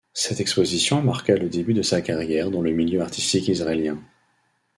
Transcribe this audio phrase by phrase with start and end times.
[0.13, 3.99] Cette exposition marqua le début de sa carrière dans le milieu artistique israélien.